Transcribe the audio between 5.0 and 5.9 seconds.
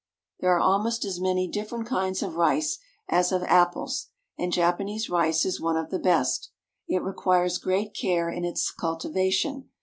rice is one